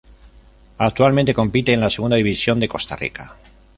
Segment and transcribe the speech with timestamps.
[0.79, 3.35] Actualmente compite en la Segunda División de Costa Rica.